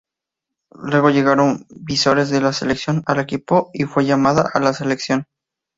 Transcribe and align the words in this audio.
Luego 0.81 1.11
llegaron 1.11 1.67
visores 1.69 2.31
de 2.31 2.41
la 2.41 2.53
selección 2.53 3.03
al 3.05 3.19
equipo 3.19 3.69
y 3.71 3.83
fue 3.83 4.03
llamada 4.03 4.49
a 4.51 4.59
la 4.59 4.73
Selección. 4.73 5.27